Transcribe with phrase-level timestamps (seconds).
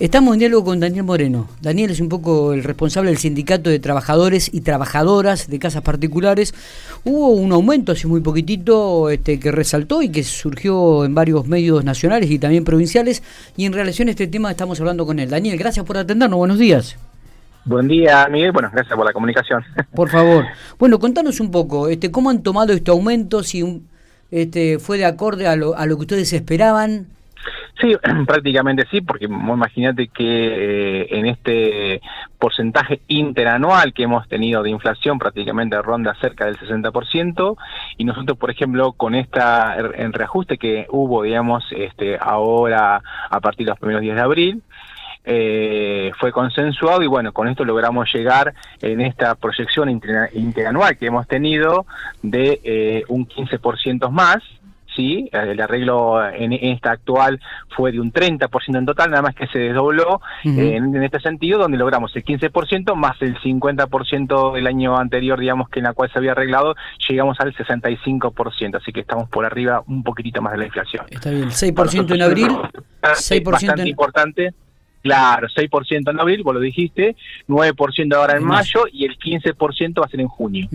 [0.00, 1.46] Estamos en diálogo con Daniel Moreno.
[1.60, 6.54] Daniel es un poco el responsable del sindicato de trabajadores y trabajadoras de casas particulares.
[7.04, 11.84] Hubo un aumento hace muy poquitito este, que resaltó y que surgió en varios medios
[11.84, 13.22] nacionales y también provinciales.
[13.58, 15.28] Y en relación a este tema estamos hablando con él.
[15.28, 16.38] Daniel, gracias por atendernos.
[16.38, 16.96] Buenos días.
[17.66, 18.52] Buen día, Miguel.
[18.52, 19.62] Bueno, gracias por la comunicación.
[19.94, 20.46] Por favor.
[20.78, 23.42] Bueno, contanos un poco, este, ¿cómo han tomado este aumento?
[23.42, 23.82] Si
[24.30, 27.19] este, fue de acorde a lo, a lo que ustedes esperaban.
[27.80, 32.00] Sí, prácticamente sí, porque imagínate que eh, en este
[32.38, 37.56] porcentaje interanual que hemos tenido de inflación prácticamente ronda cerca del 60%
[37.96, 43.66] y nosotros, por ejemplo, con esta en reajuste que hubo, digamos, este ahora a partir
[43.66, 44.62] de los primeros días de abril,
[45.24, 51.26] eh, fue consensuado y bueno, con esto logramos llegar en esta proyección interanual que hemos
[51.28, 51.84] tenido
[52.22, 54.38] de eh, un 15% más,
[54.94, 57.40] sí, el arreglo en esta actual
[57.76, 61.78] fue de un 30% en total, nada más que se desdobló en, este sentido, donde
[61.78, 66.18] logramos el 15% más el 50% del año anterior, digamos, que en la cual se
[66.18, 66.74] había arreglado,
[67.08, 71.06] llegamos al 65%, así que estamos por arriba un poquitito más de la inflación.
[71.10, 72.48] Está bien, 6% en abril,
[73.02, 74.54] 6% bastante importante.
[75.02, 77.16] Claro, 6% en abril, vos lo dijiste,
[77.48, 80.68] 9% ahora en mayo y el 15% va a ser en junio.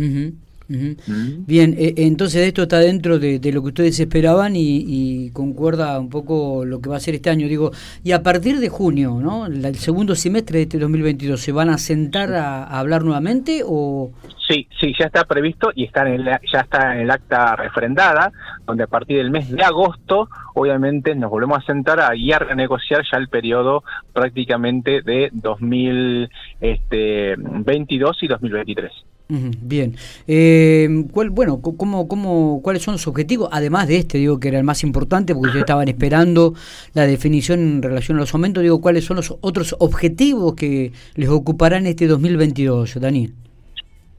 [0.67, 6.65] Bien, eh, entonces esto está dentro de, lo que ustedes esperaban y, concuerda un poco
[6.65, 7.47] lo que va a ser este año.
[7.47, 7.71] Digo,
[8.03, 9.45] y a partir de junio, ¿no?
[9.45, 14.11] el segundo semestre de este 2022, ¿se van a sentar a, hablar nuevamente o...?
[14.47, 18.31] Sí, sí, ya está previsto y está en ya está en el acta refrendada,
[18.65, 22.37] donde a partir del mes de agosto, obviamente, nos volvemos a sentar a, y a
[22.37, 26.29] renegociar ya el periodo prácticamente de 2022
[26.61, 28.91] este, y 2023.
[29.27, 29.95] Bien.
[30.27, 33.49] Eh, ¿cuál, bueno, ¿cómo, cómo, ¿cuáles son los objetivos?
[33.51, 36.53] Además de este, digo que era el más importante, porque ya estaban esperando
[36.93, 41.29] la definición en relación a los aumentos, digo, ¿cuáles son los otros objetivos que les
[41.29, 43.33] ocuparán este 2022, Daniel?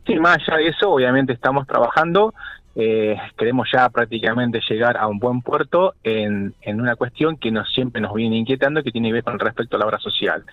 [0.07, 2.35] Sí, más allá de eso, obviamente estamos trabajando
[2.79, 7.73] eh, queremos ya prácticamente llegar a un buen puerto en, en, una cuestión que nos
[7.73, 10.45] siempre nos viene inquietando que tiene que ver con respecto a la obra social.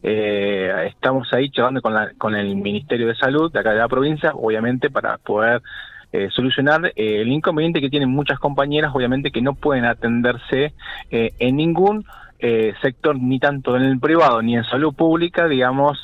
[0.00, 3.88] Eh, estamos ahí charlando con, la, con el Ministerio de Salud de acá de la
[3.88, 5.60] provincia, obviamente para poder
[6.12, 10.74] eh, solucionar el inconveniente que tienen muchas compañeras, obviamente que no pueden atenderse
[11.10, 12.04] en ningún
[12.80, 15.98] sector, ni tanto en el privado ni en salud pública, digamos,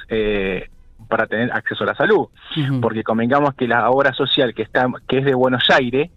[1.08, 2.28] para tener acceso a la salud.
[2.80, 6.10] Porque convengamos que la obra social que está que es de Buenos Aires,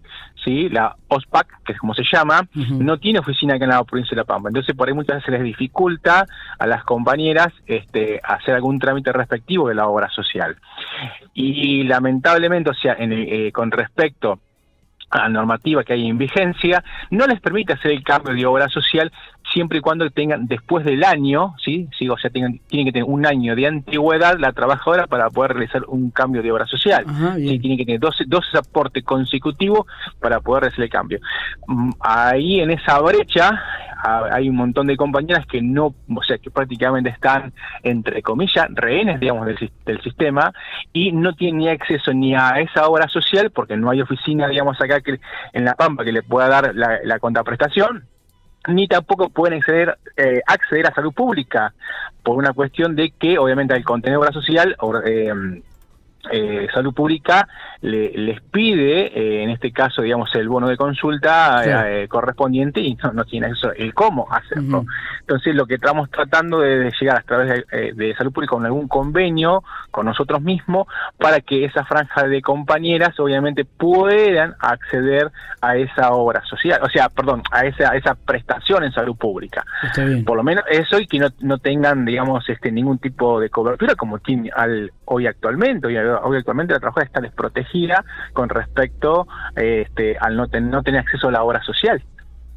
[0.44, 0.68] ¿sí?
[0.68, 4.20] la OSPAC, que es como se llama, no tiene oficina acá en la provincia de
[4.20, 4.48] La Pampa.
[4.48, 6.26] Entonces, por ahí muchas veces les dificulta
[6.58, 10.56] a las compañeras este, hacer algún trámite respectivo de la obra social.
[11.34, 14.40] Y lamentablemente, o sea, en, eh, con respecto
[15.10, 18.68] a la normativa que hay en vigencia, no les permite hacer el cambio de obra
[18.68, 19.12] social
[19.52, 21.88] siempre y cuando tengan después del año, ¿sí?
[21.98, 25.52] sí o sea, tengan, tienen que tener un año de antigüedad la trabajadora para poder
[25.52, 27.04] realizar un cambio de obra social.
[27.36, 27.58] ¿sí?
[27.58, 29.86] Tienen que tener dos, dos aportes consecutivos
[30.20, 31.20] para poder realizar el cambio.
[31.66, 33.60] Mm, ahí en esa brecha
[34.32, 37.52] hay un montón de compañeras que no, o sea, que prácticamente están,
[37.84, 40.52] entre comillas, rehenes, digamos, del, del sistema
[40.92, 44.80] y no tienen ni acceso ni a esa obra social porque no hay oficina, digamos,
[44.80, 45.20] acá que,
[45.52, 48.08] en La Pampa que le pueda dar la, la contraprestación
[48.68, 51.74] ni tampoco pueden acceder, eh, acceder a salud pública
[52.22, 55.32] por una cuestión de que obviamente el contenedor social eh,
[56.30, 57.48] eh, salud Pública
[57.80, 58.81] les pide,
[59.72, 63.94] este caso, digamos, el bono de consulta eh, correspondiente y no, no tiene eso, el
[63.94, 64.84] cómo hacerlo.
[65.20, 69.64] Entonces, lo que estamos tratando de, llegar a través de, Salud Pública con algún convenio
[69.90, 70.86] con nosotros mismos
[71.18, 77.08] para que esa franja de compañeras, obviamente, puedan acceder a esa obra social, o sea,
[77.08, 79.64] perdón, a esa, a esa prestación en salud pública.
[80.26, 83.94] Por lo menos eso y que no, no tengan, digamos, este ningún tipo de cobertura
[83.94, 85.86] como tiene al, hoy actualmente.
[85.86, 91.28] Hoy, hoy actualmente la trabajadora está desprotegida con respecto este, al no, no tener acceso
[91.28, 92.02] a la obra social.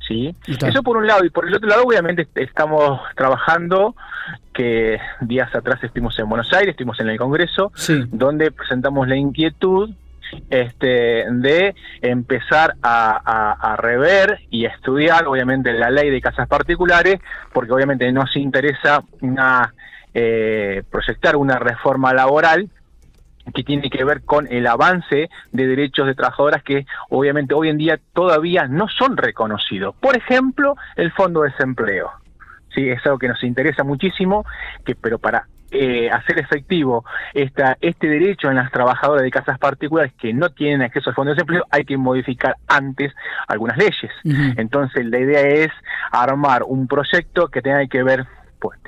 [0.07, 0.35] ¿sí?
[0.47, 1.25] Eso por un lado.
[1.25, 3.95] Y por el otro lado, obviamente, estamos trabajando,
[4.53, 7.71] que días atrás estuvimos en Buenos Aires, estuvimos en el Congreso,
[8.09, 9.91] donde presentamos la inquietud
[10.49, 17.19] este, de empezar a, a, rever y estudiar, obviamente, la ley de casas particulares,
[17.53, 19.73] porque obviamente nos interesa una
[20.15, 22.69] eh, proyectar una reforma laboral
[23.53, 27.77] que tiene que ver con el avance de derechos de trabajadoras que obviamente hoy en
[27.77, 29.93] día todavía no son reconocidos.
[29.99, 32.11] Por ejemplo, el fondo de desempleo.
[32.73, 34.45] Sí, es algo que nos interesa muchísimo,
[34.85, 37.03] que pero para eh, hacer efectivo
[37.33, 41.31] esta, este derecho en las trabajadoras de casas particulares que no tienen acceso al fondo
[41.31, 43.13] de desempleo, hay que modificar antes
[43.47, 44.11] algunas leyes.
[44.57, 45.71] Entonces, la idea es
[46.11, 48.25] armar un proyecto que tenga que ver,
[48.59, 48.79] pues,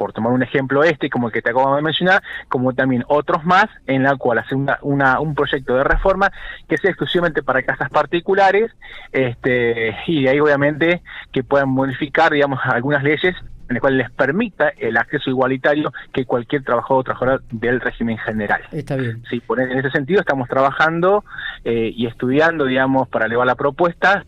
[0.00, 3.44] por tomar un ejemplo este, como el que te acabo de mencionar, como también otros
[3.44, 6.32] más, en la cual hacer una, un proyecto de reforma
[6.66, 8.72] que sea exclusivamente para casas particulares,
[9.12, 11.02] este, y ahí obviamente
[11.32, 13.36] que puedan modificar, digamos, algunas leyes
[13.68, 18.16] en el cual les permita el acceso igualitario que cualquier trabajador o trabajadora del régimen
[18.16, 18.62] general.
[18.72, 19.22] Está bien.
[19.28, 21.24] Sí, en ese sentido estamos trabajando
[21.62, 24.24] eh, y estudiando, digamos, para elevar la propuesta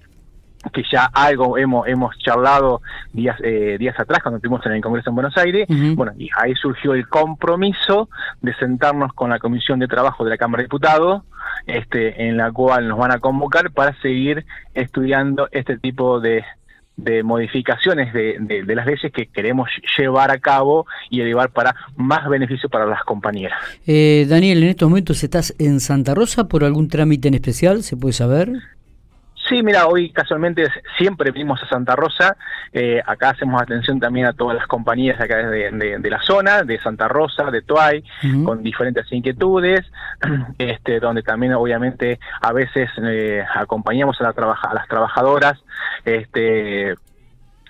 [0.71, 2.83] que ya algo hemos hemos charlado
[3.13, 5.67] días eh, días atrás cuando estuvimos en el Congreso en Buenos Aires,
[5.97, 8.09] bueno, y ahí surgió el compromiso
[8.41, 11.23] de sentarnos con la Comisión de Trabajo de la Cámara de Diputados,
[11.67, 14.45] este, en la cual nos van a convocar para seguir
[14.75, 16.45] estudiando este tipo de,
[16.97, 19.69] de modificaciones de, de, las leyes que queremos
[19.99, 23.59] llevar a cabo y elevar para más beneficio para las compañeras.
[23.87, 27.97] Eh, Daniel, en estos momentos estás en Santa Rosa por algún trámite en especial, ¿se
[27.97, 28.51] puede saber?
[29.53, 30.67] Sí, mira, hoy casualmente
[30.97, 32.39] siempre venimos a Santa Rosa,
[32.73, 36.81] eh, acá hacemos atención también a todas las compañías acá de, de, la zona, de
[36.81, 38.03] Santa Rosa, de Toay,
[38.47, 39.85] con diferentes inquietudes,
[40.59, 45.63] este, donde también obviamente a veces eh, acompañamos a, la a las trabajadoras,
[46.07, 46.95] este,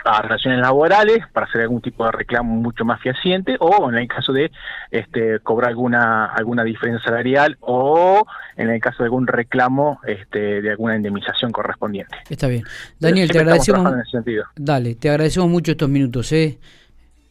[0.05, 4.09] a relaciones laborales para hacer algún tipo de reclamo mucho más fehaciente o en el
[4.09, 4.51] caso de
[4.91, 8.27] este, cobrar alguna alguna diferencia salarial o
[8.57, 12.17] en el caso de algún reclamo este, de alguna indemnización correspondiente.
[12.29, 12.65] Está bien.
[12.99, 13.93] Daniel, te agradecemos.
[14.57, 16.33] Dale, te agradecemos mucho estos minutos.
[16.33, 16.59] ¿eh?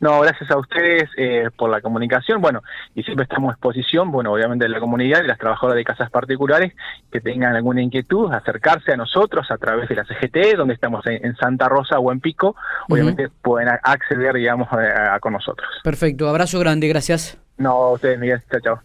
[0.01, 2.42] No, gracias a ustedes eh, por la comunicación.
[2.42, 2.63] Bueno,
[2.95, 6.09] y siempre estamos a exposición, bueno, obviamente de la comunidad, de las trabajadoras de casas
[6.09, 6.74] particulares
[7.12, 11.36] que tengan alguna inquietud, acercarse a nosotros a través de la CGT, donde estamos en,
[11.36, 12.56] Santa Rosa o en Pico,
[12.89, 15.69] obviamente pueden acceder, digamos, a, con nosotros.
[15.83, 17.38] Perfecto, abrazo grande, gracias.
[17.57, 18.80] No, ustedes, Miguel, chao, chao.